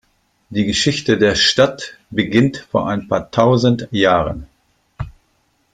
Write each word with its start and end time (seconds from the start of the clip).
Die 0.49 0.65
Geschichte 0.65 1.19
der 1.19 1.35
Stadt 1.35 1.99
beginnt 2.09 2.57
vor 2.71 2.87
ein 2.89 3.07
paar 3.07 3.29
tausend 3.29 3.87
Jahren. 3.91 4.47